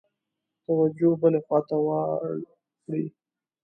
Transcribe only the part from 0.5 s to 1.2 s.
توجه